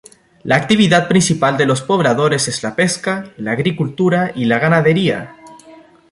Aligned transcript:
La 0.45 0.55
actividad 0.55 1.07
principal 1.07 1.57
de 1.57 1.67
los 1.67 1.83
pobladores 1.83 2.47
es 2.47 2.63
la 2.63 2.75
pesca, 2.75 3.23
la 3.37 3.51
agricultura 3.51 4.31
y 4.33 4.45
la 4.45 4.57
ganadería. 4.57 5.35